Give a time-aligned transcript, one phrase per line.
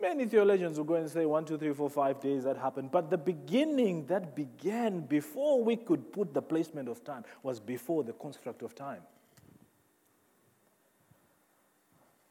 [0.00, 2.90] Many theologians will go and say one, two, three, four, five days that happened.
[2.92, 8.04] But the beginning that began before we could put the placement of time was before
[8.04, 9.02] the construct of time.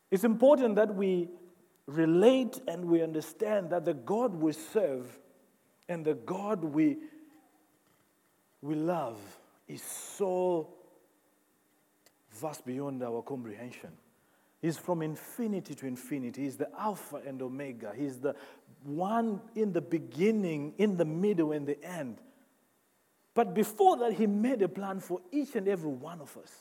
[0.10, 1.28] It's important that we
[1.88, 5.20] relate and we understand that the God we serve
[5.90, 6.98] and the God we,
[8.62, 9.20] we love
[9.68, 10.70] is so
[12.32, 13.92] vast beyond our comprehension.
[14.62, 16.44] He's from infinity to infinity.
[16.44, 17.94] He's the Alpha and Omega.
[17.96, 18.36] He's the
[18.84, 22.18] one in the beginning, in the middle, and the end.
[23.34, 26.52] But before that, He made a plan for each and every one of us.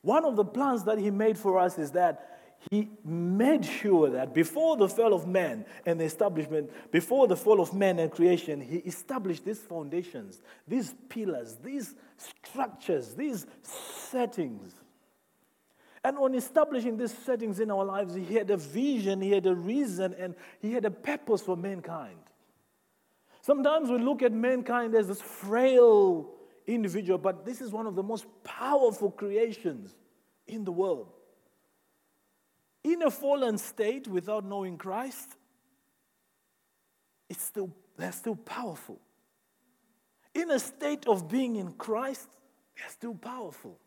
[0.00, 2.38] One of the plans that He made for us is that
[2.70, 7.60] he made sure that before the fall of man and the establishment, before the fall
[7.60, 14.74] of man and creation, he established these foundations, these pillars, these structures, these settings.
[16.04, 19.54] And on establishing these settings in our lives, he had a vision, he had a
[19.54, 22.18] reason, and he had a purpose for mankind.
[23.40, 26.30] Sometimes we look at mankind as this frail
[26.66, 29.94] individual, but this is one of the most powerful creations
[30.46, 31.12] in the world
[32.84, 35.36] in a fallen state without knowing Christ,
[37.28, 39.00] it's still, they're still powerful.
[40.34, 42.28] In a state of being in Christ,
[42.76, 43.78] they're still powerful.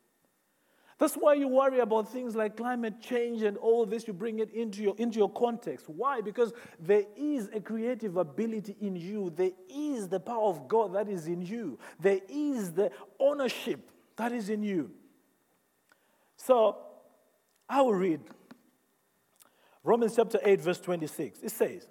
[1.02, 4.52] That's why you worry about things like climate change and all this, you bring it
[4.54, 5.90] into your, into your context.
[5.90, 6.22] Why?
[6.22, 11.10] Because there is a creative ability in you, there is the power of God that
[11.10, 13.80] is in you, there is the ownership
[14.16, 14.92] that is in you.
[16.38, 16.78] So,
[17.68, 18.20] I will read
[19.84, 21.40] Romans chapter 8, verse 26.
[21.42, 21.88] It says,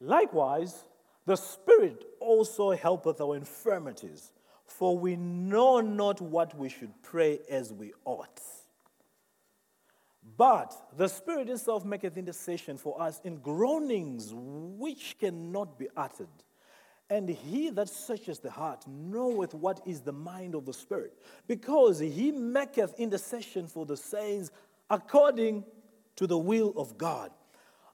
[0.00, 0.86] Likewise,
[1.26, 4.32] the Spirit also helpeth our infirmities,
[4.68, 8.40] for we know not what we should pray as we ought.
[10.36, 16.28] But the Spirit itself maketh intercession for us in groanings which cannot be uttered.
[17.10, 21.14] And he that searcheth the heart knoweth what is the mind of the Spirit,
[21.46, 24.50] because he maketh intercession for the saints
[24.90, 25.64] according
[26.16, 27.30] to the will of God.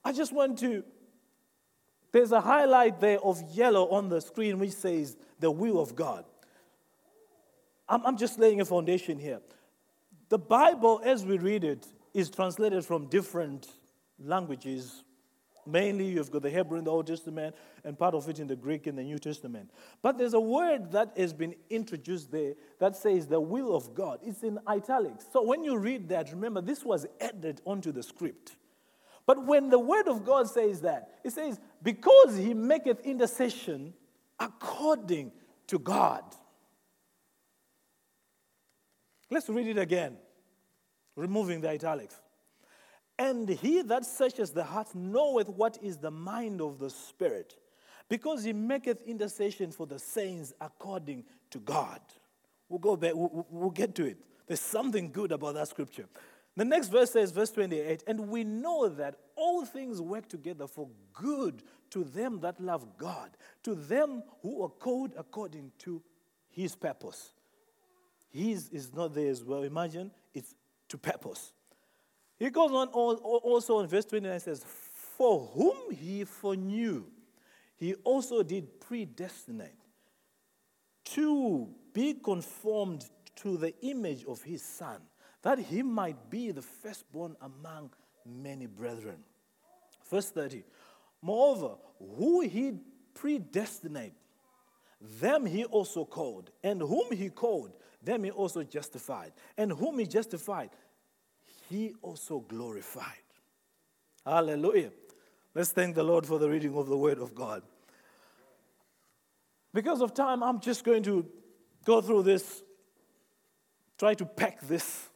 [0.05, 0.83] I just want to,
[2.11, 6.25] there's a highlight there of yellow on the screen which says the will of God.
[7.89, 9.41] I'm, I'm just laying a foundation here.
[10.29, 13.69] The Bible, as we read it, is translated from different
[14.19, 15.05] languages.
[15.67, 18.57] Mainly, you've got the Hebrew in the Old Testament and part of it in the
[18.57, 19.71] Greek in the New Testament.
[20.03, 24.21] But there's a word that has been introduced there that says the will of God.
[24.23, 25.27] It's in italics.
[25.33, 28.57] So when you read that, remember this was added onto the script.
[29.27, 33.95] But when the word of God says that, it says, because he maketh intercession
[34.39, 35.33] according
[35.69, 36.23] to God.
[39.35, 40.17] Let's read it again,
[41.17, 42.15] removing the italics.
[43.19, 47.57] And he that searches the heart knoweth what is the mind of the Spirit,
[48.09, 52.01] because he maketh intercession for the saints according to God.
[52.69, 54.19] We'll go back, we'll, we'll get to it.
[54.47, 56.07] There's something good about that scripture.
[56.57, 60.89] The next verse says, verse 28, and we know that all things work together for
[61.13, 63.31] good to them that love God,
[63.65, 66.01] to them who are called according to
[66.51, 67.33] his purpose.
[68.35, 69.63] His is not there as well.
[69.63, 70.57] Imagine it's
[70.89, 71.53] to purpose.
[72.37, 74.65] He goes on also in verse 29 says,
[75.17, 77.05] For whom he foreknew,
[77.77, 79.79] he also did predestinate
[81.05, 83.05] to be conformed
[83.37, 85.01] to the image of his son,
[85.43, 87.91] that he might be the firstborn among
[88.27, 89.19] many brethren.
[90.11, 90.65] Verse 30
[91.23, 91.77] Moreover,
[92.17, 92.73] who he
[93.15, 94.15] predestinate,
[95.21, 97.71] them he also called, and whom he called,
[98.05, 100.71] them he also justified, and whom he justified,
[101.69, 103.05] he also glorified.
[104.25, 104.91] Hallelujah.
[105.55, 107.63] Let's thank the Lord for the reading of the Word of God.
[109.73, 111.27] Because of time, I'm just going to
[111.85, 112.63] go through this,
[113.99, 115.09] try to pack this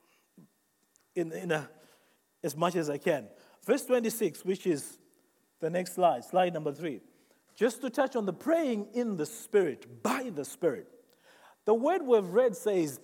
[1.14, 1.68] in, in a,
[2.42, 3.28] as much as I can.
[3.64, 4.98] Verse 26, which is
[5.60, 7.00] the next slide, slide number three.
[7.56, 10.88] Just to touch on the praying in the Spirit, by the Spirit.
[11.68, 12.98] The word we've read says,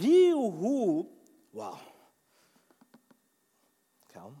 [0.00, 1.08] He who,
[1.52, 1.78] wow,
[4.12, 4.34] come.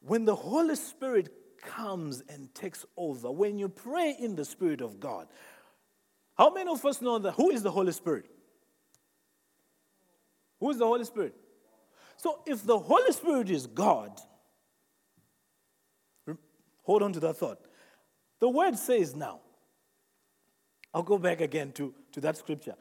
[0.00, 4.98] When the Holy Spirit comes and takes over, when you pray in the Spirit of
[4.98, 5.28] God,
[6.36, 7.34] how many of us know that?
[7.34, 8.24] Who is the Holy Spirit?
[10.58, 11.36] Who is the Holy Spirit?
[12.16, 14.10] So if the Holy Spirit is God,
[16.82, 17.60] hold on to that thought.
[18.40, 19.38] The word says now,
[20.92, 22.74] I'll go back again to, to that scripture.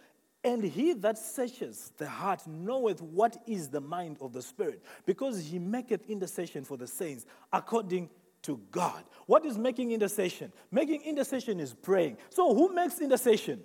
[0.47, 5.43] And he that searches the heart knoweth what is the mind of the Spirit, because
[5.43, 8.09] he maketh intercession for the saints according
[8.43, 9.03] to God.
[9.25, 10.53] What is making intercession?
[10.71, 12.15] Making intercession is praying.
[12.29, 13.61] So, who makes intercession?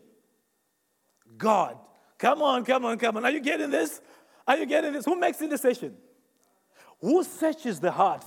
[1.38, 1.78] God.
[2.18, 3.24] Come on, come on, come on.
[3.24, 4.00] Are you getting this?
[4.44, 5.04] Are you getting this?
[5.04, 5.94] Who makes intercession?
[7.00, 8.24] Who searches the heart?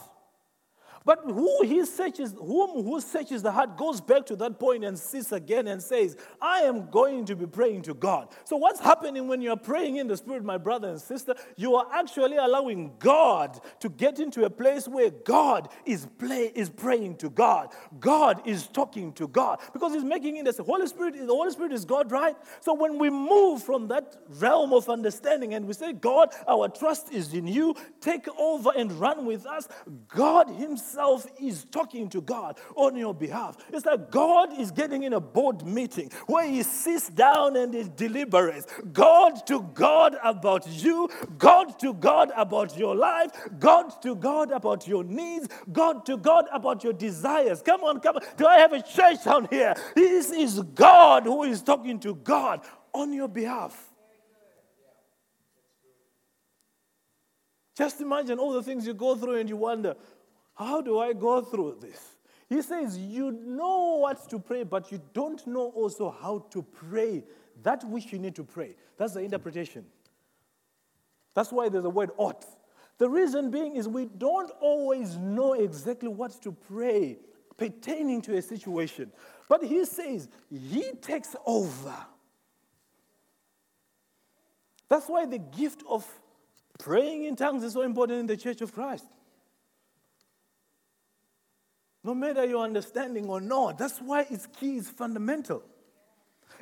[1.06, 4.98] But who he searches, whom who searches the heart goes back to that point and
[4.98, 8.30] sits again and says, I am going to be praying to God.
[8.44, 11.36] So what's happening when you're praying in the spirit, my brother and sister?
[11.58, 16.72] You are actually allowing God to get into a place where God is play, is
[16.72, 17.70] praying to God.
[18.00, 19.60] God is talking to God.
[19.74, 22.36] Because he's making it as the Holy Spirit, the Holy Spirit is God, right?
[22.62, 27.14] So when we move from that realm of understanding and we say, God, our trust
[27.14, 29.68] is in you, take over and run with us,
[30.08, 30.95] God Himself
[31.40, 33.58] is talking to God on your behalf.
[33.72, 37.84] It's like God is getting in a board meeting where he sits down and he
[37.96, 38.68] deliberates.
[38.92, 44.88] God to God about you, God to God about your life, God to God about
[44.88, 47.62] your needs, God to God about your desires.
[47.62, 48.24] Come on, come on.
[48.38, 49.76] Do I have a church down here?
[49.96, 52.62] This is God who is talking to God
[52.94, 53.92] on your behalf.
[57.76, 59.96] Just imagine all the things you go through and you wonder,
[60.56, 62.16] how do I go through this?
[62.48, 67.24] He says, You know what to pray, but you don't know also how to pray
[67.64, 68.76] that which you need to pray.
[68.98, 69.86] That's the interpretation.
[71.34, 72.46] That's why there's a word ought.
[72.98, 77.18] The reason being is we don't always know exactly what to pray
[77.58, 79.12] pertaining to a situation.
[79.50, 81.96] But he says, He takes over.
[84.88, 86.08] That's why the gift of
[86.80, 89.06] praying in tongues is so important in the church of Christ
[92.06, 93.80] no matter your understanding or not.
[93.80, 95.64] That's why its key is fundamental.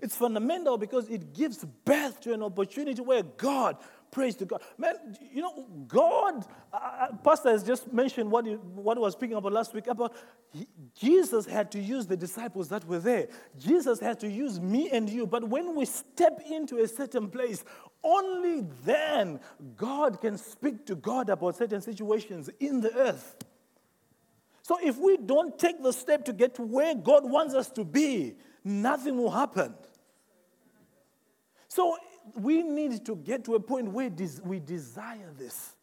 [0.02, 3.78] It's fundamental because it gives birth to an opportunity where God
[4.10, 4.62] prays to God.
[4.78, 4.96] Man,
[5.34, 9.36] you know, God, uh, uh Pastor has just mentioned what he, what he was speaking
[9.36, 10.14] about last week about
[10.52, 13.28] he, Jesus had to use the disciples that were there.
[13.58, 15.28] Jesus had to use me and you.
[15.28, 17.66] But when we step into a certain place,
[18.04, 19.40] only then
[19.76, 23.36] God can speak to God about certain situations in the earth.
[24.64, 27.84] So if we don't take the step to get to where God wants us to
[27.84, 29.76] be, nothing will happen.
[31.68, 31.98] So
[32.36, 34.10] we need to get to a point where
[34.44, 35.76] we desire this,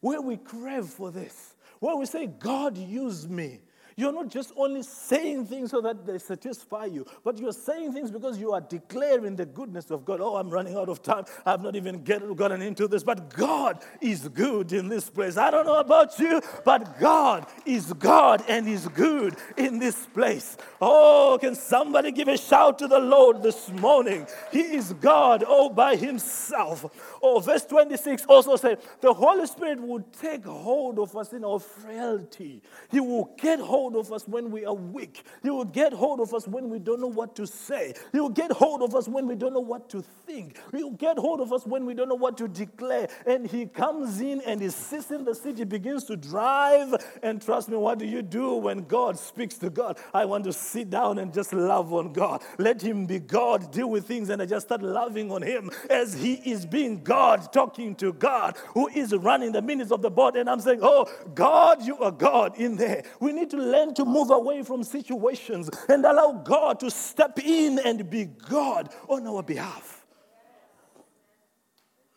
[0.00, 3.60] where we crave for this, where we say, God, use me.
[3.96, 8.10] You're not just only saying things so that they satisfy you, but you're saying things
[8.10, 10.20] because you are declaring the goodness of God.
[10.20, 11.24] Oh, I'm running out of time.
[11.44, 15.36] I've not even get, gotten into this, but God is good in this place.
[15.36, 20.56] I don't know about you, but God is God and is good in this place.
[20.80, 24.26] Oh, can somebody give a shout to the Lord this morning?
[24.50, 26.86] He is God all by himself.
[27.22, 31.58] Oh, verse 26 also said, the Holy Spirit will take hold of us in our
[31.58, 32.62] frailty.
[32.90, 35.24] He will get hold hold of us when we are weak.
[35.42, 37.94] He will get hold of us when we don't know what to say.
[38.12, 40.56] He will get hold of us when we don't know what to think.
[40.70, 43.08] He will get hold of us when we don't know what to declare.
[43.26, 46.94] And He comes in and He sits in the city, begins to drive.
[47.24, 49.98] And trust me, what do you do when God speaks to God?
[50.14, 52.40] I want to sit down and just love on God.
[52.58, 56.14] Let Him be God, deal with things, and I just start loving on Him as
[56.14, 60.36] He is being God, talking to God, who is running the minutes of the board.
[60.36, 63.02] And I'm saying, Oh, God, you are God in there.
[63.18, 67.78] We need to learn to move away from situations and allow God to step in
[67.84, 70.04] and be God on our behalf.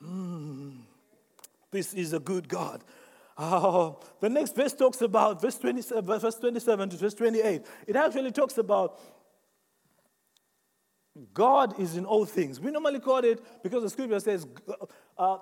[0.03, 0.77] Mm.
[1.72, 2.84] This is a good God.
[3.38, 7.62] Oh, the next verse talks about verse 27, verse 27 to verse 28.
[7.88, 9.00] It actually talks about
[11.34, 12.60] God is in all things.
[12.60, 14.48] We normally call it because the scripture says
[15.18, 15.38] uh,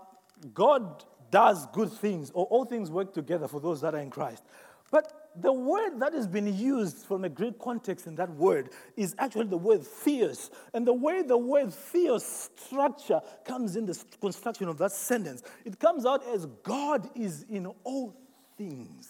[0.53, 4.43] God does good things, or all things work together for those that are in Christ.
[4.91, 9.15] But the word that has been used from a Greek context in that word is
[9.17, 10.51] actually the word theos.
[10.73, 15.79] And the way the word theos structure comes in the construction of that sentence, it
[15.79, 18.15] comes out as God is in all
[18.57, 19.09] things.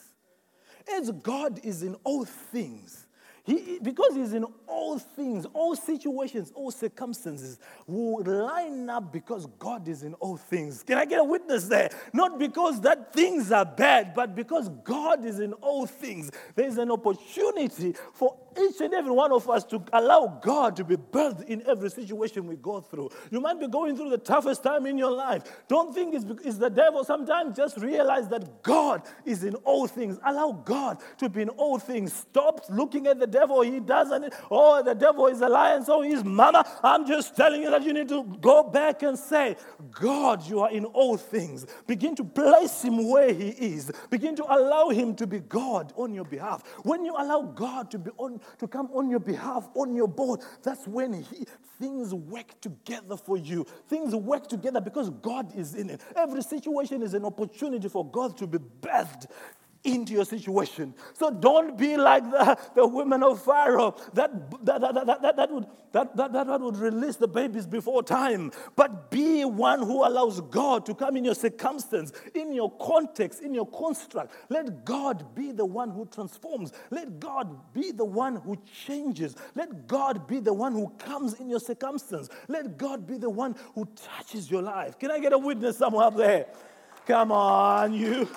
[0.94, 3.03] As God is in all things.
[3.46, 9.86] He, because he's in all things, all situations, all circumstances, will line up because God
[9.90, 10.82] is in all things.
[10.82, 11.90] Can I get a witness there?
[12.14, 16.32] Not because that things are bad, but because God is in all things.
[16.56, 20.96] There's an opportunity for each and every one of us to allow God to be
[20.96, 23.10] birthed in every situation we go through.
[23.32, 25.44] You might be going through the toughest time in your life.
[25.68, 27.04] Don't think it's, it's the devil.
[27.04, 30.18] Sometimes just realize that God is in all things.
[30.26, 32.14] Allow God to be in all things.
[32.14, 34.34] Stop looking at the devil, he doesn't.
[34.50, 36.66] Oh, the devil is a lion, so he's mama.
[36.84, 39.58] I'm just telling you that you need to go back and say,
[39.92, 41.66] God, you are in all things.
[41.88, 43.92] Begin to place him where he is.
[44.10, 46.64] Begin to allow him to be God on your behalf.
[46.84, 50.42] When you allow God to be on to come on your behalf, on your board,
[50.62, 51.46] that's when he,
[51.80, 53.66] things work together for you.
[53.88, 56.02] Things work together because God is in it.
[56.16, 59.26] Every situation is an opportunity for God to be birthed
[59.84, 60.94] into your situation.
[61.14, 64.32] So don't be like the, the women of Pharaoh that,
[64.66, 68.52] that, that, that, that, that, would, that, that, that would release the babies before time.
[68.76, 73.54] But be one who allows God to come in your circumstance, in your context, in
[73.54, 74.34] your construct.
[74.50, 76.72] Let God be the one who transforms.
[76.90, 79.36] Let God be the one who changes.
[79.56, 82.30] Let God be the one who comes in your circumstance.
[82.48, 84.98] Let God be the one who touches your life.
[84.98, 86.46] Can I get a witness somewhere up there?
[87.06, 88.30] Come on, you.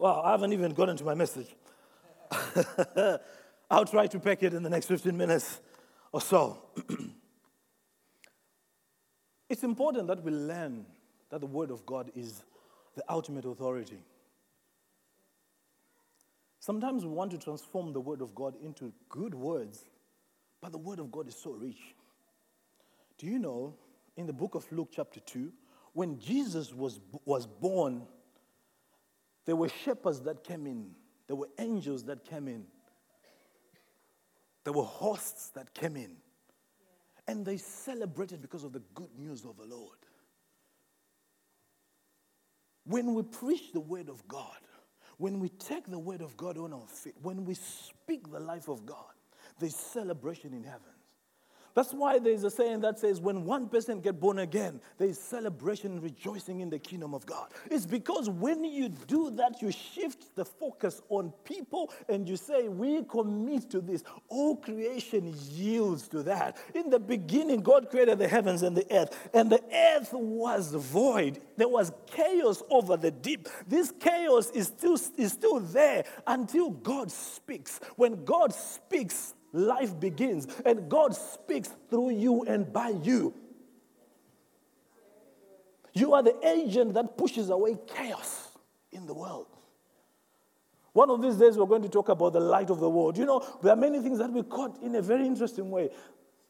[0.00, 1.48] Well, I haven't even gotten to my message.
[3.70, 5.60] I'll try to pack it in the next 15 minutes
[6.10, 6.70] or so.
[9.50, 10.86] it's important that we learn
[11.28, 12.42] that the Word of God is
[12.96, 13.98] the ultimate authority.
[16.60, 19.84] Sometimes we want to transform the Word of God into good words,
[20.62, 21.94] but the Word of God is so rich.
[23.18, 23.74] Do you know,
[24.16, 25.52] in the book of Luke, chapter 2,
[25.92, 28.06] when Jesus was, was born,
[29.50, 30.92] there were shepherds that came in,
[31.26, 32.64] there were angels that came in,
[34.62, 36.12] there were hosts that came in.
[37.26, 39.98] And they celebrated because of the good news of the Lord.
[42.84, 44.60] When we preach the word of God,
[45.16, 48.68] when we take the word of God on our feet, when we speak the life
[48.68, 49.14] of God,
[49.58, 50.94] there's celebration in heaven.
[51.80, 55.18] That's why there's a saying that says when one person get born again, there is
[55.18, 57.52] celebration and rejoicing in the kingdom of God.
[57.70, 62.68] It's because when you do that, you shift the focus on people and you say,
[62.68, 64.04] We commit to this.
[64.28, 66.58] All creation yields to that.
[66.74, 71.40] In the beginning, God created the heavens and the earth, and the earth was void.
[71.56, 73.48] There was chaos over the deep.
[73.66, 77.80] This chaos is still, is still there until God speaks.
[77.96, 80.46] When God speaks, life begins.
[80.64, 83.34] And God speaks through you and by you.
[85.92, 88.48] You are the agent that pushes away chaos
[88.92, 89.46] in the world.
[90.92, 93.16] One of these days, we're going to talk about the light of the world.
[93.16, 95.90] You know, there are many things that we caught in a very interesting way.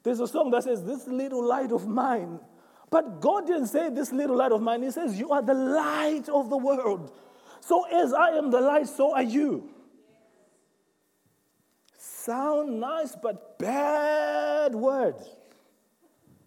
[0.02, 2.40] There's a song that says, This little light of mine.
[2.90, 4.83] But God didn't say, This little light of mine.
[4.83, 7.12] He says, You are the light of the world.
[7.61, 9.70] So, as I am the light, so are you
[12.25, 15.29] sound nice, but bad words.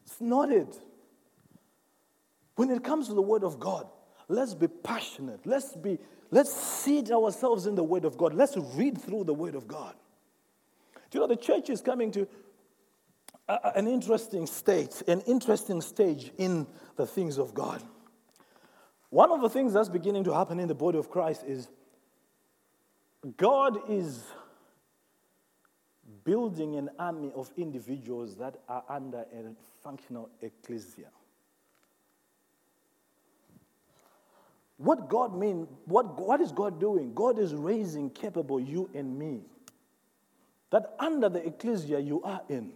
[0.05, 0.79] It's not it.
[2.55, 3.87] When it comes to the Word of God,
[4.27, 5.41] let's be passionate.
[5.45, 5.97] Let's be,
[6.31, 8.33] let's seat ourselves in the Word of God.
[8.33, 9.95] Let's read through the Word of God.
[11.09, 12.27] Do you know the church is coming to
[13.47, 17.81] a, an interesting state, an interesting stage in the things of God.
[19.09, 21.67] One of the things that's beginning to happen in the body of Christ is
[23.37, 24.23] God is
[26.23, 31.09] building an army of individuals that are under a functional ecclesia.
[34.77, 37.13] What God mean, what, what is God doing?
[37.13, 39.41] God is raising capable you and me.
[40.71, 42.71] That under the ecclesia you are in,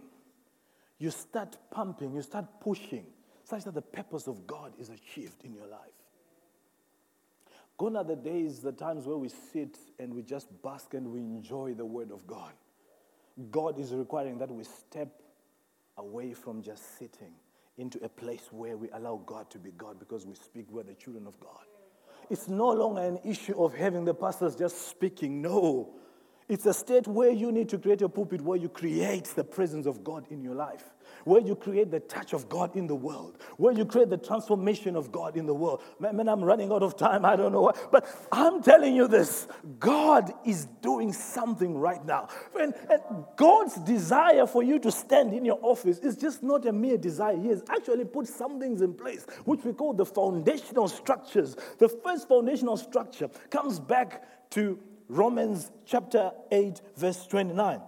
[0.98, 3.06] you start pumping, you start pushing,
[3.44, 5.80] such that the purpose of God is achieved in your life.
[7.76, 11.20] Gone are the days, the times where we sit and we just bask and we
[11.20, 12.52] enjoy the word of God.
[13.50, 15.08] God is requiring that we step
[15.96, 17.32] away from just sitting
[17.76, 20.94] into a place where we allow God to be God because we speak, we're the
[20.94, 21.64] children of God.
[22.30, 25.40] It's no longer an issue of having the pastors just speaking.
[25.40, 25.94] No.
[26.48, 29.86] It's a state where you need to create a pulpit where you create the presence
[29.86, 30.84] of God in your life
[31.24, 34.96] where you create the touch of God in the world, where you create the transformation
[34.96, 35.82] of God in the world.
[36.00, 37.24] Man, man, I'm running out of time.
[37.24, 37.90] I don't know what.
[37.90, 39.46] But I'm telling you this
[39.78, 42.28] God is doing something right now.
[42.58, 43.00] And, and
[43.36, 47.36] God's desire for you to stand in your office is just not a mere desire.
[47.36, 51.56] He has actually put some things in place, which we call the foundational structures.
[51.78, 57.80] The first foundational structure comes back to Romans chapter 8, verse 29.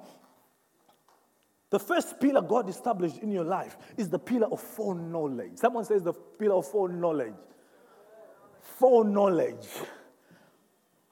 [1.71, 5.53] The first pillar God established in your life is the pillar of foreknowledge.
[5.57, 7.35] Someone says the pillar of foreknowledge.
[8.61, 9.67] Foreknowledge.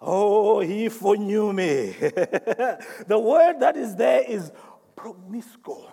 [0.00, 1.94] Oh, he foreknew me.
[2.00, 4.50] the word that is there is
[4.96, 5.88] prognosco.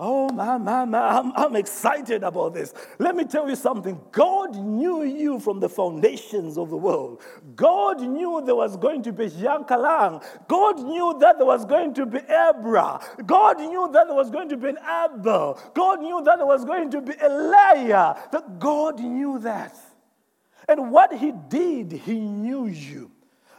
[0.00, 2.72] Oh, my, my, my, I'm, I'm excited about this.
[3.00, 4.00] Let me tell you something.
[4.12, 7.20] God knew you from the foundations of the world.
[7.56, 10.22] God knew there was going to be Jean Kalang.
[10.46, 13.00] God knew that there was going to be Abra.
[13.26, 15.58] God knew that there was going to be an Abel.
[15.74, 18.16] God knew that there was going to be Elijah.
[18.30, 19.76] That God knew that.
[20.68, 23.10] And what he did, he knew you.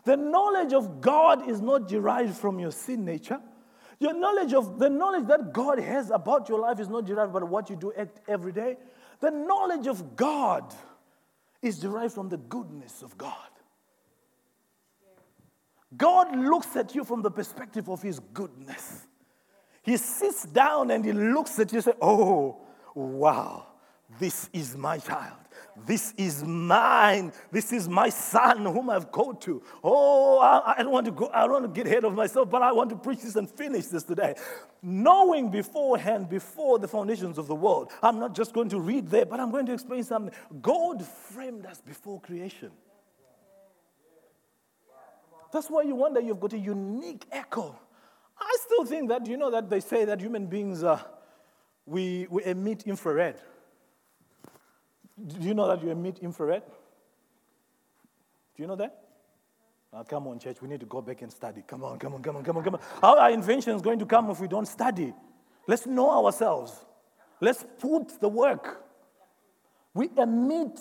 [0.06, 3.42] The knowledge of God is not derived from your sin nature.
[4.00, 7.44] Your knowledge of the knowledge that God has about your life is not derived by
[7.44, 7.92] what you do
[8.28, 8.78] every day.
[9.20, 10.74] The knowledge of God
[11.62, 13.36] is derived from the goodness of God.
[15.98, 19.08] God looks at you from the perspective of his goodness.
[19.82, 22.62] He sits down and he looks at you and says, Oh,
[22.94, 23.66] wow,
[24.20, 25.39] this is my child.
[25.86, 27.32] This is mine.
[27.52, 29.64] This is my son whom I've called to.
[29.84, 32.50] Oh, I, I, don't want to go, I don't want to get ahead of myself,
[32.50, 34.36] but I want to preach this and finish this today.
[34.82, 39.26] Knowing beforehand, before the foundations of the world, I'm not just going to read there,
[39.26, 40.34] but I'm going to explain something.
[40.62, 42.72] God framed us before creation.
[45.52, 47.80] That's why you wonder you've got a unique echo.
[48.40, 51.02] I still think that, you know, that they say that human beings, uh,
[51.86, 53.40] we, we emit infrared.
[55.28, 56.64] Do you know that you emit infrared?
[58.56, 59.06] Do you know that?
[59.92, 61.64] Now, come on, church, we need to go back and study.
[61.66, 62.82] Come on, come on, come on, come on, come on.
[63.02, 65.14] How are inventions going to come if we don't study?
[65.68, 66.74] Let's know ourselves.
[67.42, 68.84] Let's put the work.
[69.94, 70.80] We emit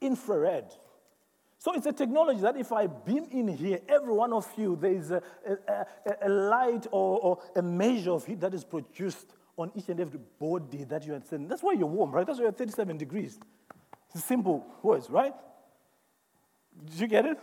[0.00, 0.72] infrared.
[1.58, 4.92] So it's a technology that if I beam in here, every one of you, there
[4.92, 5.86] is a, a,
[6.22, 10.18] a light or, or, a measure of heat that is produced on each and every
[10.40, 11.48] body that you are sending.
[11.48, 12.26] That's why you're warm, right?
[12.26, 13.38] That's why you're 37 degrees.
[14.14, 15.34] Simple words, right?
[16.84, 17.38] Did you get it?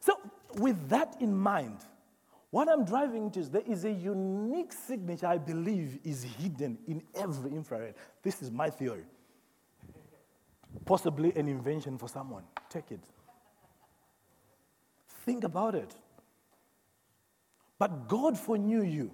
[0.00, 0.14] So,
[0.58, 1.78] with that in mind,
[2.50, 7.02] what I'm driving to is there is a unique signature I believe is hidden in
[7.14, 7.94] every infrared.
[8.22, 9.04] This is my theory.
[10.84, 12.44] Possibly an invention for someone.
[12.68, 13.00] Take it.
[15.24, 15.94] Think about it.
[17.78, 19.10] But God foreknew you.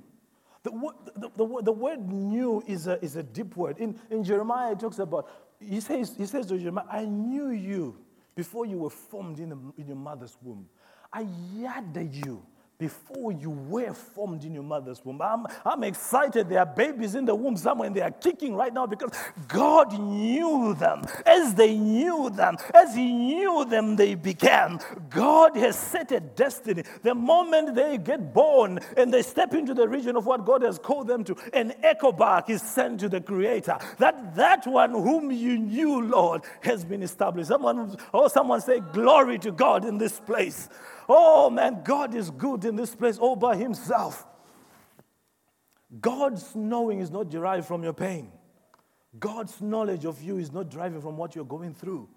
[0.62, 0.70] The,
[1.16, 3.78] the, the, the, word knew is a, is a deep word.
[3.78, 5.28] In, in Jeremiah, it talks about
[5.68, 7.96] he says, he says to Jeremiah, I knew you
[8.34, 10.68] before you were formed in, the, in your mother's womb.
[11.12, 12.42] I yada you
[12.82, 15.22] before you were formed in your mother's womb.
[15.22, 16.48] I'm, I'm excited.
[16.48, 19.12] There are babies in the womb somewhere and they are kicking right now because
[19.46, 21.04] God knew them.
[21.24, 24.80] As they knew them, as He knew them, they began.
[25.10, 26.82] God has set a destiny.
[27.04, 30.80] The moment they get born and they step into the region of what God has
[30.80, 33.78] called them to, an echo back is sent to the Creator.
[33.98, 37.48] That that one whom you knew, Lord, has been established.
[37.48, 40.68] Someone, oh, someone say, Glory to God in this place.
[41.08, 44.26] Oh man, God is good in this place all by himself.
[46.00, 48.32] God's knowing is not derived from your pain.
[49.18, 52.08] God's knowledge of you is not derived from what you're going through.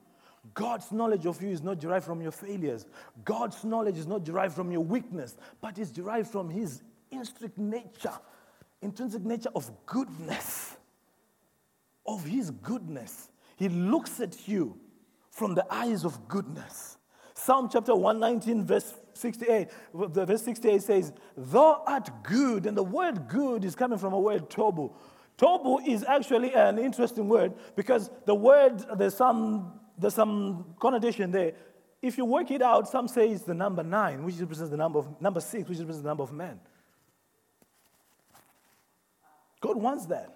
[0.53, 2.85] God's knowledge of you is not derived from your failures.
[3.23, 8.13] God's knowledge is not derived from your weakness, but it's derived from His intrinsic nature,
[8.81, 10.77] intrinsic nature of goodness.
[12.05, 13.29] Of His goodness.
[13.57, 14.77] He looks at you
[15.31, 16.97] from the eyes of goodness.
[17.45, 22.65] Psalm chapter 119, verse 68, the verse 68 says, Thou art good.
[22.65, 24.91] And the word good is coming from a word tobu.
[25.38, 31.53] Tobu is actually an interesting word because the word, there's some, there's some connotation there.
[32.01, 34.97] If you work it out, some say it's the number nine, which represents the number
[34.97, 36.60] of number six, which represents the number of men.
[39.62, 40.36] God wants that.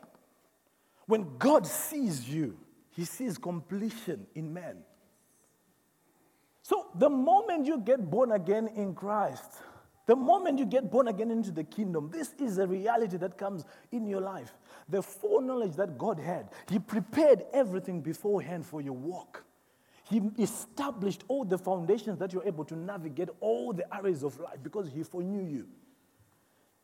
[1.08, 2.56] When God sees you,
[2.91, 4.84] he sees completion in man.
[6.69, 9.53] So, the moment you get born again in Christ,
[10.05, 13.65] the moment you get born again into the kingdom, this is a reality that comes
[13.91, 14.53] in your life.
[14.88, 19.43] The foreknowledge that God had, He prepared everything beforehand for your walk.
[20.08, 24.60] He established all the foundations that you're able to navigate all the areas of life
[24.62, 25.67] because He foreknew you.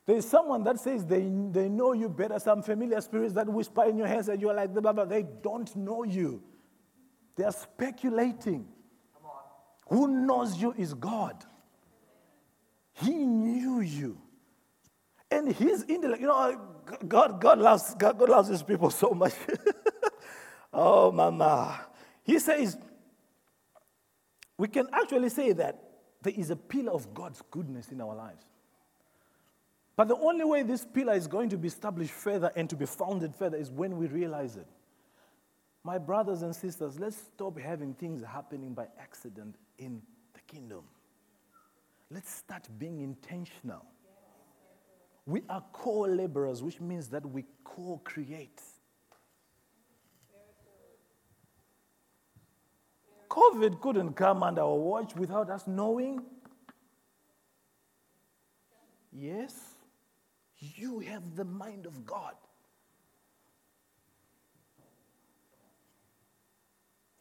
[0.08, 4.00] There's someone that says they, they know you better, some familiar spirits that whisper in
[4.00, 6.42] your head that you're like, blah, blah, they don't know you.
[7.36, 8.70] They are speculating.
[9.88, 11.44] Who knows you is God.
[12.94, 14.18] He knew you.
[15.30, 16.62] And his intellect, you know,
[17.08, 19.34] God, God, loves, God, God loves his people so much.
[20.74, 21.80] oh, mama.
[22.24, 22.78] He says,
[24.58, 25.82] we can actually say that
[26.22, 28.46] there is a pillar of God's goodness in our lives.
[29.96, 32.86] But the only way this pillar is going to be established further and to be
[32.86, 34.68] founded further is when we realize it.
[35.86, 40.02] My brothers and sisters, let's stop having things happening by accident in
[40.34, 40.82] the kingdom.
[42.10, 43.86] Let's start being intentional.
[45.28, 48.60] We are co laborers, which means that we co create.
[53.30, 56.20] COVID couldn't come under our watch without us knowing.
[59.12, 59.54] Yes,
[60.58, 62.34] you have the mind of God.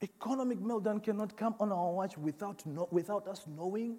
[0.05, 3.97] Economic meltdown cannot come on our watch without, know, without us knowing.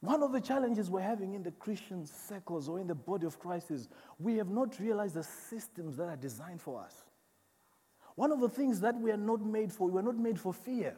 [0.00, 3.38] One of the challenges we're having in the Christian circles or in the body of
[3.38, 7.04] Christ is we have not realized the systems that are designed for us.
[8.16, 10.52] One of the things that we are not made for, we are not made for
[10.52, 10.96] fear.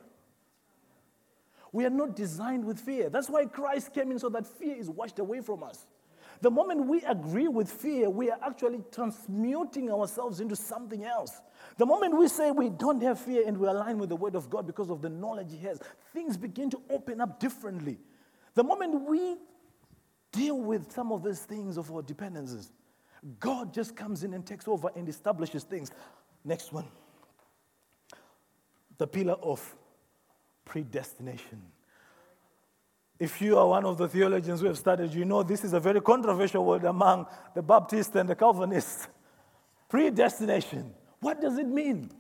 [1.73, 3.11] We are not designed with fear.
[3.11, 5.87] That's why Christ came in so that fear is washed away from us.
[6.41, 11.41] The moment we agree with fear, we are actually transmuting ourselves into something else.
[11.77, 14.49] The moment we say we don't have fear and we align with the Word of
[14.49, 15.81] God because of the knowledge He has,
[16.15, 17.99] things begin to open up differently.
[18.55, 19.37] The moment we
[20.33, 22.73] deal with some of these things of our dependencies,
[23.39, 25.91] God just comes in and takes over and establishes things.
[26.45, 26.87] Next one
[29.01, 29.75] the pillar of
[30.67, 31.63] predestination.
[33.21, 35.79] If you are one of the theologians who have studied, you know this is a
[35.79, 39.09] very controversial word among the Baptists and the Calvinists.
[39.91, 40.95] Predestination.
[41.21, 42.11] What does it mean?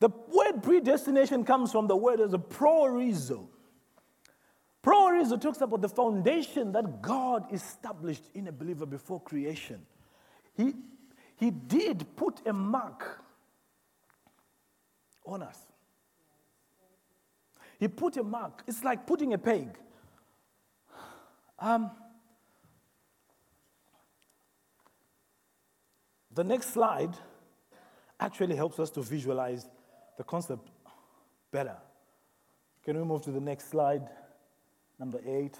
[0.00, 3.46] The word predestination comes from the word as a proorizo.
[4.82, 9.80] Proorizo talks about the foundation that God established in a believer before creation.
[10.56, 10.74] He,
[11.36, 13.22] he did put a mark
[15.24, 15.58] on us.
[17.78, 18.62] He put a mark.
[18.66, 19.76] It's like putting a peg.
[21.58, 21.90] Um,
[26.32, 27.14] the next slide
[28.18, 29.66] actually helps us to visualize
[30.16, 30.68] the concept
[31.50, 31.76] better.
[32.84, 34.08] Can we move to the next slide?
[34.98, 35.58] Number eight.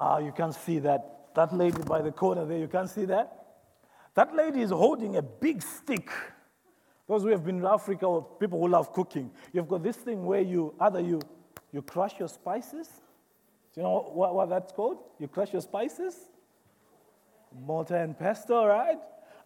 [0.00, 1.34] Ah, you can't see that.
[1.34, 3.44] That lady by the corner there, you can't see that?
[4.14, 6.10] That lady is holding a big stick.
[7.06, 10.40] Those who have been to Africa people who love cooking, you've got this thing where
[10.40, 11.20] you either you,
[11.72, 12.88] you crush your spices.
[13.74, 14.98] Do you know what, what that's called?
[15.18, 16.16] You crush your spices.
[17.66, 18.98] Mortar and pestle, right?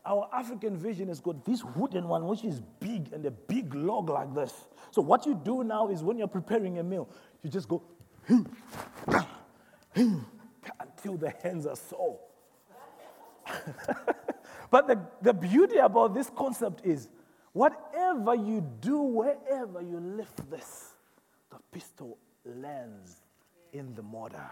[0.07, 4.09] Our African vision has got this wooden one, which is big and a big log
[4.09, 4.55] like this.
[4.91, 7.09] So, what you do now is when you're preparing a meal,
[7.43, 7.83] you just go
[9.95, 12.21] until the hands are sore.
[14.71, 17.09] but the, the beauty about this concept is
[17.53, 20.95] whatever you do, wherever you lift this,
[21.51, 23.23] the pestle lands
[23.73, 24.51] in the mortar.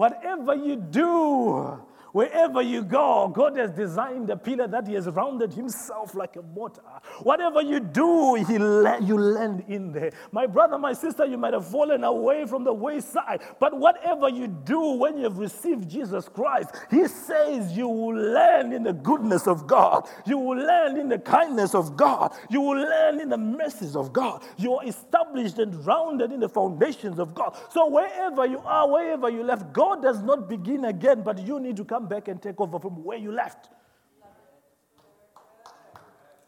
[0.00, 1.78] Whatever you do,
[2.12, 6.42] Wherever you go, God has designed a pillar that He has rounded Himself like a
[6.42, 6.82] mortar.
[7.22, 10.12] Whatever you do, he la- you land in there.
[10.32, 14.48] My brother, my sister, you might have fallen away from the wayside, but whatever you
[14.48, 19.46] do when you have received Jesus Christ, He says you will land in the goodness
[19.46, 20.08] of God.
[20.26, 22.32] You will land in the kindness of God.
[22.48, 24.42] You will land in the mercies of God.
[24.56, 27.56] You are established and rounded in the foundations of God.
[27.70, 31.76] So wherever you are, wherever you left, God does not begin again, but you need
[31.78, 33.68] to come come back and take over from where you left.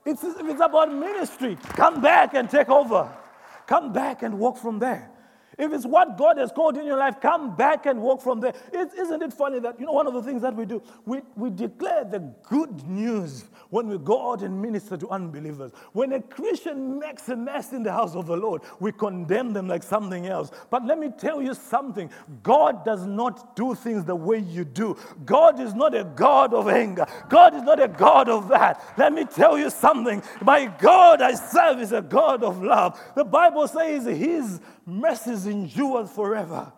[0.06, 1.56] It's, it's about ministry.
[1.74, 3.10] Come back and take over.
[3.66, 5.10] Come back and walk from there.
[5.58, 8.54] If it's what God has called in your life, come back and walk from there.
[8.72, 11.20] is isn't it funny that, you know, one of the things that we do, we,
[11.36, 15.72] we declare the good news when we go out and minister to unbelievers.
[15.92, 19.68] When a Christian makes a mess in the house of the Lord, we condemn them
[19.68, 20.50] like something else.
[20.70, 22.10] But let me tell you something
[22.42, 24.96] God does not do things the way you do.
[25.24, 28.82] God is not a God of anger, God is not a God of that.
[28.96, 30.22] Let me tell you something.
[30.42, 33.00] My God I serve is a God of love.
[33.14, 36.72] The Bible says His mercies endures forever.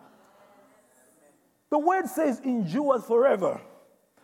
[1.69, 3.59] The word says endures forever.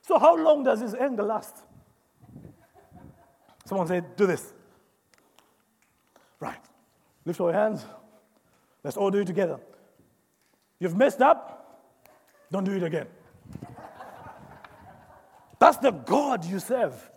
[0.01, 1.55] So, how long does his anger last?
[3.65, 4.53] Someone say, do this.
[6.39, 6.59] Right.
[7.25, 7.85] Lift your hands.
[8.83, 9.59] Let's all do it together.
[10.79, 11.61] You've messed up,
[12.51, 13.07] don't do it again.
[15.59, 17.10] That's the God you serve.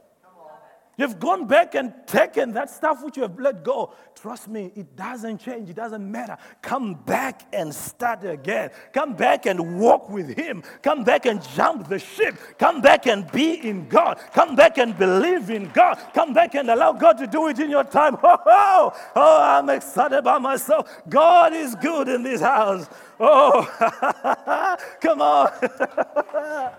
[0.96, 3.94] You've gone back and taken that stuff which you have let go.
[4.14, 5.68] Trust me, it doesn't change.
[5.68, 6.36] It doesn't matter.
[6.62, 8.70] Come back and start again.
[8.92, 10.62] Come back and walk with Him.
[10.82, 12.36] Come back and jump the ship.
[12.58, 14.20] Come back and be in God.
[14.32, 15.98] Come back and believe in God.
[16.14, 18.16] Come back and allow God to do it in your time.
[18.26, 20.88] Oh, oh, oh I'm excited about myself.
[21.08, 22.88] God is good in this house.
[23.20, 23.64] Oh,
[25.00, 25.50] come on.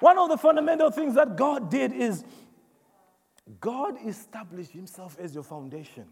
[0.00, 2.24] One of the fundamental things that God did is
[3.60, 6.04] God established himself as your foundation.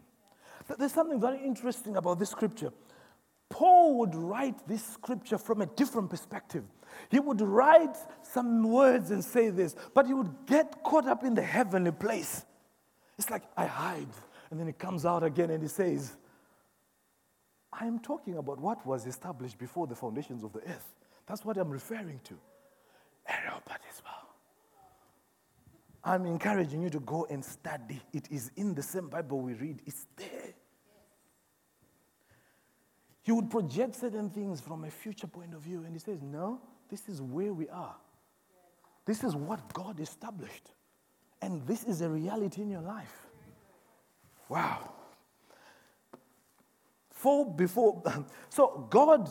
[0.77, 2.71] There's something very interesting about this scripture.
[3.49, 6.63] Paul would write this scripture from a different perspective.
[7.09, 11.33] He would write some words and say this, but he would get caught up in
[11.33, 12.45] the heavenly place.
[13.17, 14.07] It's like, I hide.
[14.51, 16.15] And then he comes out again and he says,
[17.71, 20.93] I am talking about what was established before the foundations of the earth.
[21.27, 22.35] That's what I'm referring to.
[26.09, 28.01] I'm encouraging you to go and study.
[28.11, 30.55] It is in the same Bible we read, it's there.
[33.21, 36.61] He would project certain things from a future point of view, and he says, No,
[36.89, 37.95] this is where we are.
[39.05, 40.71] This is what God established.
[41.43, 43.27] And this is a reality in your life.
[44.49, 44.91] Wow.
[47.11, 48.01] For before,
[48.49, 49.29] so God,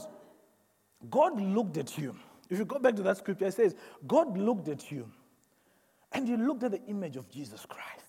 [1.11, 2.15] God looked at you.
[2.49, 3.75] If you go back to that scripture, it says,
[4.07, 5.11] God looked at you
[6.13, 8.09] and he looked at the image of Jesus Christ.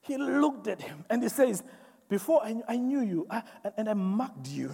[0.00, 1.62] He looked at him and he says,
[2.08, 3.42] Before I, I knew you I,
[3.76, 4.72] and I marked you,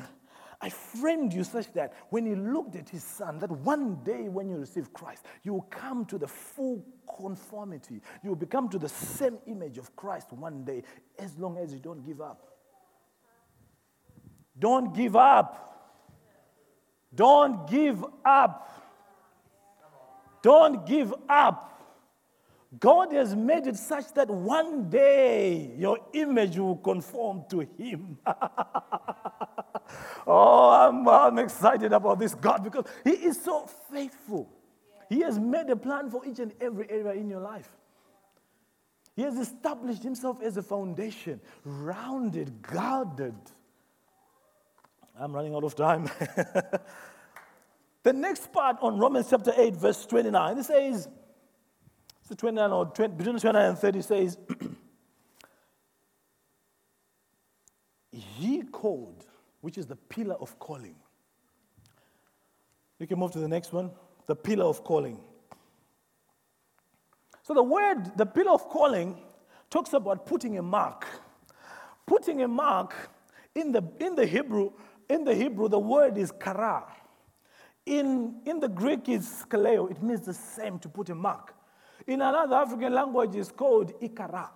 [0.61, 4.49] I framed you such that when he looked at his son, that one day when
[4.49, 6.85] you receive Christ, you will come to the full
[7.17, 8.01] conformity.
[8.23, 10.85] You will become to the same image of Christ one day,
[11.19, 12.49] as long as you don't give up.
[14.57, 15.69] Don't give up.
[17.13, 18.69] Don't give up.
[20.43, 21.72] Don't give up.
[22.79, 28.17] God has made it such that one day your image will conform to Him.
[30.27, 34.49] oh, I'm, I'm, excited about this God because He is so faithful.
[35.11, 37.71] He has made a plan for each and every area in your life.
[39.17, 43.35] He has established Himself as a foundation, rounded, guarded.
[45.21, 46.09] I'm running out of time.
[48.03, 51.09] the next part on Romans chapter 8, verse 29, it says,
[52.33, 54.39] so 29 or 20, between 29 and 30 says,
[58.11, 59.27] He called,
[59.61, 60.95] which is the pillar of calling.
[62.99, 63.91] You can move to the next one.
[64.29, 65.21] The pillar of calling.
[67.43, 69.21] So the word, the pillar of calling,
[69.69, 71.07] talks about putting a mark.
[72.07, 72.95] Putting a mark
[73.55, 74.73] in the, in the Hebrew,
[75.11, 76.85] in the Hebrew, the word is kara.
[77.85, 79.91] In, in the Greek, it's kaleo.
[79.91, 81.55] It means the same to put a mark.
[82.07, 84.49] In another African language, it's called Ikara.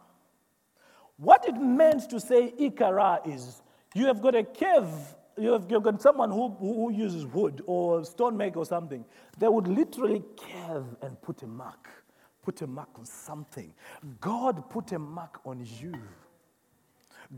[1.16, 3.62] What it meant to say Ikara is
[3.94, 4.88] you have got a cave,
[5.38, 9.04] you have got someone who, who uses wood or stone make or something.
[9.38, 11.88] They would literally carve and put a mark,
[12.42, 13.72] put a mark on something.
[14.20, 15.94] God put a mark on you.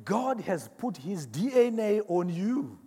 [0.05, 2.79] God has put his DNA on you.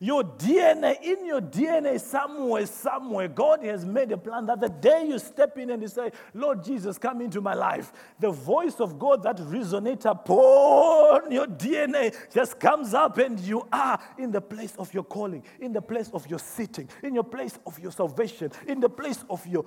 [0.00, 5.06] Your DNA, in your DNA, somewhere, somewhere, God has made a plan that the day
[5.06, 8.98] you step in and you say, Lord Jesus, come into my life, the voice of
[8.98, 14.74] God that resonates upon your DNA just comes up and you are in the place
[14.76, 18.50] of your calling, in the place of your sitting, in your place of your salvation,
[18.66, 19.64] in the place of your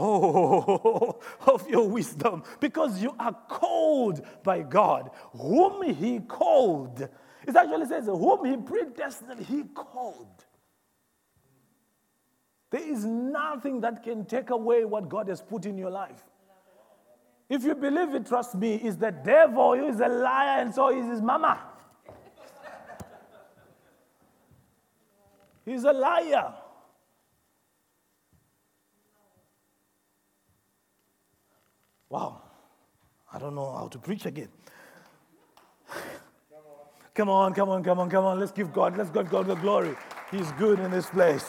[0.00, 7.08] Oh, of your wisdom, because you are called by God, whom He called
[7.48, 10.44] it actually says, Whom he predestined, he called.
[12.70, 16.22] There is nothing that can take away what God has put in your life.
[17.48, 20.90] If you believe it, trust me, is the devil who is a liar and so
[20.90, 21.58] is his mama.
[25.64, 26.54] He's a liar.
[32.10, 32.42] Wow.
[33.32, 34.48] I don't know how to preach again.
[37.18, 38.38] Come on, come on, come on, come on.
[38.38, 39.96] Let's give God, let's give God the glory.
[40.30, 41.44] He's good in this place.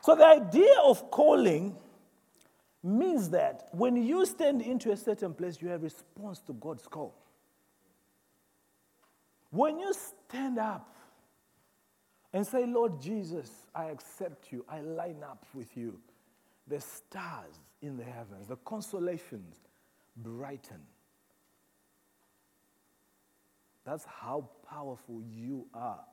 [0.00, 1.76] So the idea of calling
[2.82, 7.14] means that when you stand into a certain place, you have response to God's call.
[9.50, 10.96] When you stand up
[12.32, 16.00] and say, Lord Jesus, I accept you, I line up with you,
[16.66, 19.60] the stars in the heavens, the consolations
[20.16, 20.80] brighten.
[23.84, 26.04] That's how powerful you are.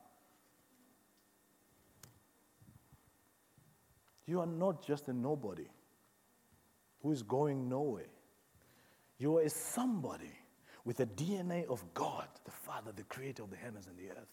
[4.26, 5.66] You are not just a nobody
[7.02, 8.06] who is going nowhere.
[9.18, 10.32] You are a somebody
[10.84, 14.28] with the DNA of God, the Father, the creator of the heavens and the earth.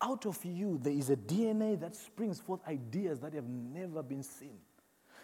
[0.00, 4.22] Out of you, there is a DNA that springs forth ideas that have never been
[4.22, 4.58] seen.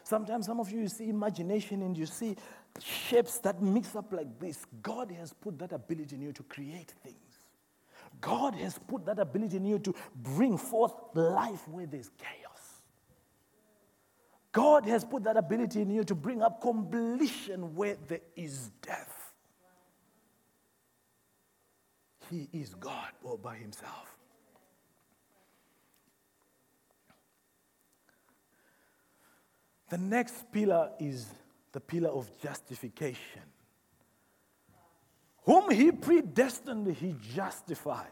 [0.09, 2.35] Sometimes some of you, you see imagination and you see
[2.81, 4.65] shapes that mix up like this.
[4.83, 7.17] God has put that ability in you to create things.
[8.21, 12.83] God has put that ability in you to bring forth life where there's chaos.
[14.51, 19.19] God has put that ability in you to bring up completion where there is death.
[22.31, 24.18] he is God all by himself.
[29.89, 31.27] The next pillar is
[31.73, 33.43] the pillar of justification.
[35.45, 38.07] Whom he predestined, he justified.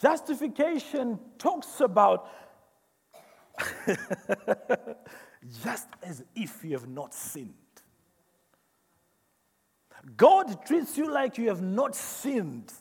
[0.00, 2.28] Justification talks about
[5.62, 7.54] just as if you have not sinned.
[10.16, 12.72] God treats you like you have not sinned.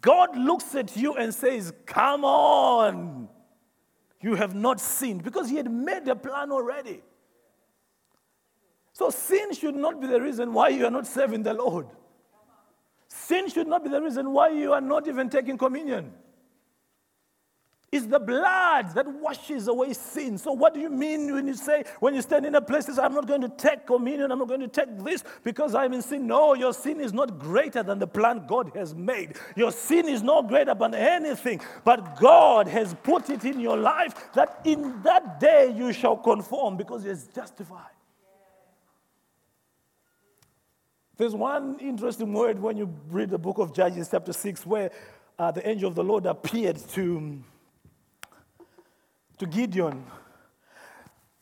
[0.00, 3.28] God looks at you and says, Come on,
[4.20, 7.02] you have not sinned, because He had made a plan already.
[8.92, 11.86] So sin should not be the reason why you are not serving the Lord.
[13.06, 16.12] Sin should not be the reason why you are not even taking communion.
[17.90, 20.36] It's the blood that washes away sin.
[20.36, 23.14] So, what do you mean when you say, when you stand in a place, I'm
[23.14, 26.26] not going to take communion, I'm not going to take this because I'm in sin?
[26.26, 29.36] No, your sin is not greater than the plan God has made.
[29.56, 34.32] Your sin is not greater than anything, but God has put it in your life
[34.34, 37.86] that in that day you shall conform because has justified.
[41.16, 44.90] There's one interesting word when you read the book of Judges, chapter 6, where
[45.38, 47.42] uh, the angel of the Lord appeared to
[49.38, 50.04] to Gideon.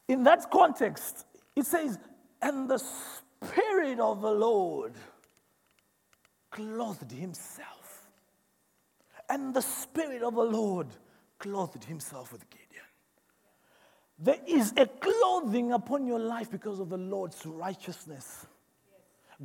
[0.09, 1.99] In that context, it says,
[2.41, 4.95] and the Spirit of the Lord
[6.51, 8.09] clothed himself.
[9.29, 10.89] And the Spirit of the Lord
[11.39, 12.67] clothed himself with Gideon.
[14.19, 18.47] There is a clothing upon your life because of the Lord's righteousness.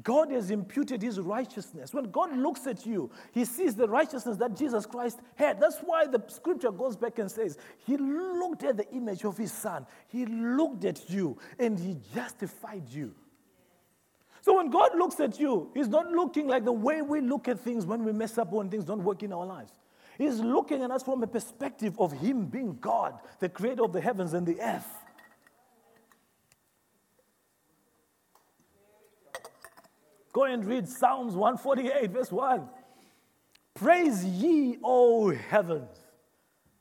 [0.03, 1.93] God has imputed his righteousness.
[1.93, 5.59] When God looks at you, he sees the righteousness that Jesus Christ had.
[5.59, 9.51] That's why the scripture goes back and says, He looked at the image of his
[9.51, 13.13] son, He looked at you, and He justified you.
[14.41, 17.59] So when God looks at you, He's not looking like the way we look at
[17.59, 19.73] things when we mess up, when things don't work in our lives.
[20.17, 24.01] He's looking at us from a perspective of Him being God, the creator of the
[24.01, 25.00] heavens and the earth.
[30.33, 32.67] Go and read Psalms 148, verse 1.
[33.73, 35.97] Praise ye, O heavens.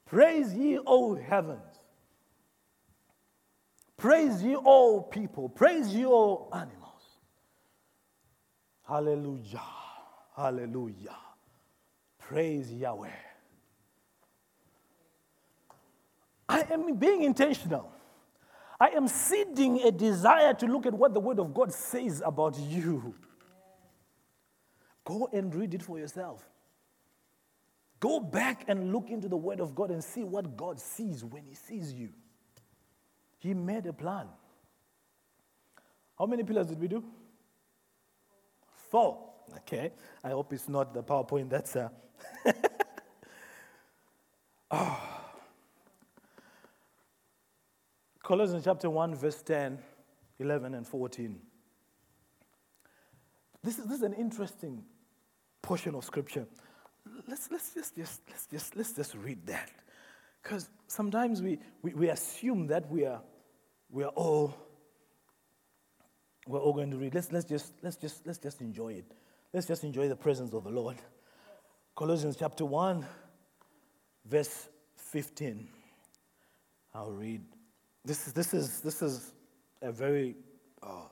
[0.06, 1.60] Praise ye, O heavens.
[3.96, 5.48] Praise ye, O people.
[5.48, 6.80] Praise ye, O animals.
[8.86, 9.62] Hallelujah.
[10.36, 11.16] Hallelujah.
[12.18, 13.08] Praise Yahweh.
[16.48, 17.92] I am being intentional.
[18.80, 22.58] I am seeding a desire to look at what the Word of God says about
[22.58, 23.14] you.
[25.10, 26.48] Go and read it for yourself.
[27.98, 31.44] Go back and look into the Word of God and see what God sees when
[31.44, 32.10] He sees you.
[33.38, 34.28] He made a plan.
[36.16, 37.02] How many pillars did we do?
[38.88, 39.18] Four.
[39.56, 39.90] Okay.
[40.22, 41.74] I hope it's not the PowerPoint that's.
[41.74, 41.88] Uh...
[44.70, 44.96] oh.
[48.22, 49.76] Colossians chapter 1, verse 10,
[50.38, 51.40] 11, and 14.
[53.64, 54.84] This is, this is an interesting
[55.70, 56.46] portion of scripture.
[57.28, 59.70] Let's, let's, just, just, let's, just, let's just read that.
[60.42, 63.20] Because sometimes we, we, we assume that we are,
[63.88, 64.52] we are all
[66.48, 67.14] we're all going to read.
[67.14, 69.04] Let's, let's, just, let's, just, let's just enjoy it.
[69.52, 70.96] Let's just enjoy the presence of the Lord.
[71.94, 73.06] Colossians chapter 1,
[74.24, 75.68] verse 15.
[76.96, 77.42] I'll read.
[78.04, 79.32] This is, this is, this is
[79.82, 80.34] a very,
[80.82, 81.06] uh,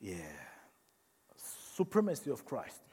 [0.00, 0.14] yeah,
[1.76, 2.85] supremacy of Christ.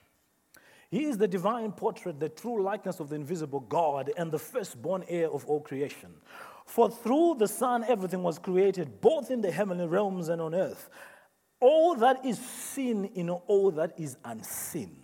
[0.94, 5.04] He is the divine portrait, the true likeness of the invisible God, and the firstborn
[5.08, 6.14] heir of all creation.
[6.68, 10.92] For through the Son, everything was created, both in the heavenly realms and on earth.
[11.60, 14.96] All that is seen in all that is unseen.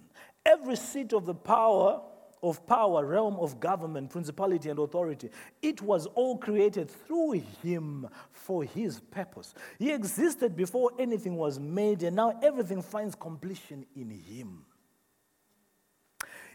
[0.45, 2.03] Every seat of the power,
[2.43, 5.31] of power, realm of government, principality, and authority.
[5.63, 9.55] It was all created through him for his purpose.
[9.79, 14.65] He existed before anything was made, and now everything finds completion in him.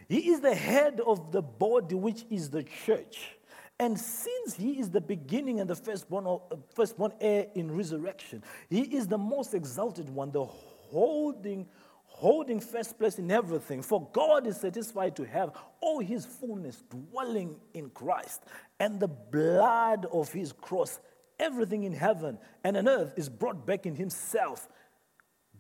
[0.09, 3.37] He is the head of the body, which is the church.
[3.79, 8.83] And since he is the beginning and the firstborn, uh, firstborn heir in resurrection, he
[8.83, 11.67] is the most exalted one, the holding,
[12.05, 13.83] holding first place in everything.
[13.83, 18.43] For God is satisfied to have all his fullness dwelling in Christ,
[18.79, 21.01] and the blood of his cross,
[21.41, 24.69] everything in heaven and on earth is brought back in himself,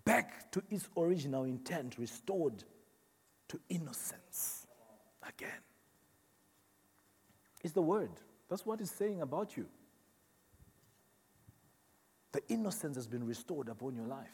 [0.05, 2.63] back to its original intent, restored
[3.49, 4.67] to innocence
[5.27, 5.51] again.
[7.63, 8.11] It's the word.
[8.49, 9.67] That's what it's saying about you.
[12.33, 14.29] The innocence has been restored upon your life.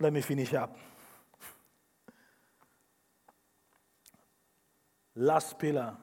[0.00, 0.76] Let me finish up.
[5.16, 5.96] Last pillar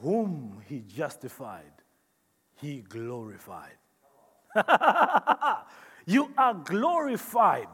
[0.00, 1.72] whom he justified,
[2.56, 3.76] he glorified.
[6.06, 7.68] you are glorified.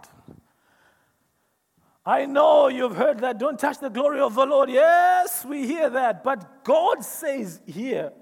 [2.06, 3.38] I know you've heard that.
[3.38, 4.68] Don't touch the glory of the Lord.
[4.68, 6.22] Yes, we hear that.
[6.22, 8.12] But God says here,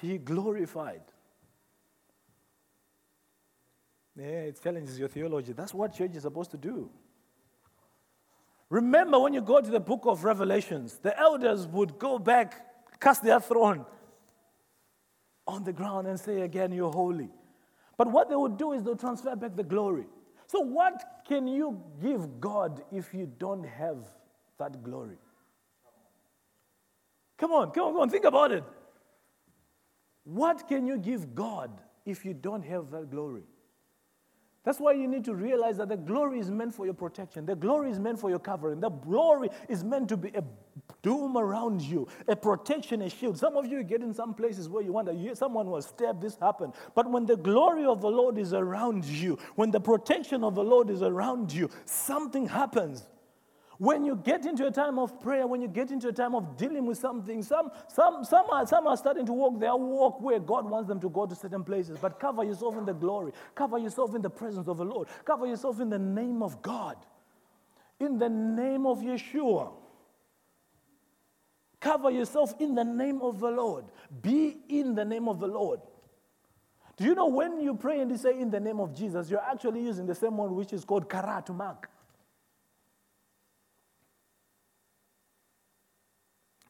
[0.00, 1.02] He glorified.
[4.16, 5.52] Yeah, it challenges your theology.
[5.52, 6.90] That's what church is supposed to do.
[8.68, 13.24] Remember when you go to the book of Revelations, the elders would go back, cast
[13.24, 13.84] their throne
[15.46, 17.30] on the ground, and say again, You're holy.
[17.96, 20.06] But what they would do is they'll transfer back the glory.
[20.52, 23.96] So, what can you give God if you don't have
[24.58, 25.16] that glory?
[27.38, 28.62] Come on, come on, come on, think about it.
[30.24, 31.70] What can you give God
[32.04, 33.44] if you don't have that glory?
[34.64, 37.44] That's why you need to realize that the glory is meant for your protection.
[37.44, 38.78] The glory is meant for your covering.
[38.78, 40.44] The glory is meant to be a
[41.02, 43.36] doom around you, a protection, a shield.
[43.36, 46.74] Some of you get in some places where you wonder, someone was stabbed, this happened.
[46.94, 50.62] But when the glory of the Lord is around you, when the protection of the
[50.62, 53.08] Lord is around you, something happens.
[53.82, 56.56] When you get into a time of prayer, when you get into a time of
[56.56, 60.38] dealing with something, some, some, some, are, some are starting to walk their walk where
[60.38, 61.98] God wants them to go to certain places.
[62.00, 65.46] But cover yourself in the glory, cover yourself in the presence of the Lord, cover
[65.48, 66.94] yourself in the name of God,
[67.98, 69.72] in the name of Yeshua.
[71.80, 73.86] Cover yourself in the name of the Lord.
[74.22, 75.80] Be in the name of the Lord.
[76.96, 79.40] Do you know when you pray and you say in the name of Jesus, you're
[79.40, 81.88] actually using the same word which is called kara to mark.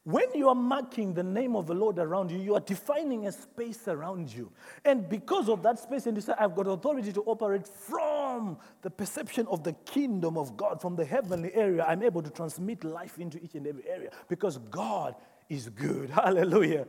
[0.05, 3.31] When you are marking the name of the Lord around you, you are defining a
[3.31, 4.51] space around you.
[4.83, 8.89] And because of that space, and you say, I've got authority to operate from the
[8.89, 13.17] perception of the kingdom of God, from the heavenly area, I'm able to transmit life
[13.17, 15.15] into each and every area because God
[15.47, 16.09] is good.
[16.09, 16.85] Hallelujah.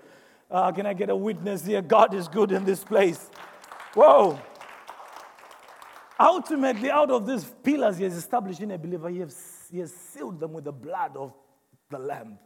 [0.51, 1.83] Uh, can I get a witness here?
[1.83, 3.31] God is good in this place.
[3.95, 4.41] Whoa.
[6.19, 9.93] Ultimately, out of these pillars he has established in a believer, he has, he has
[9.93, 11.33] sealed them with the blood of
[11.91, 12.39] the Lamb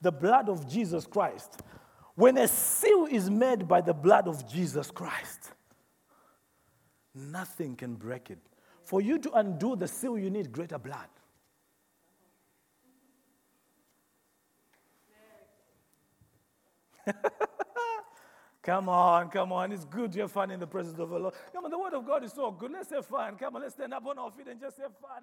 [0.00, 1.62] the blood of Jesus Christ.
[2.14, 5.52] When a seal is made by the blood of Jesus Christ,
[7.14, 8.38] nothing can break it.
[8.84, 11.08] For you to undo the seal, you need greater blood.
[18.62, 19.72] come on, come on.
[19.72, 21.34] It's good have fun in the presence of the Lord.
[21.52, 22.72] Come on, the word of God is so good.
[22.72, 23.36] Let's have fun.
[23.36, 25.22] Come on, let's stand up on our feet and just have fun.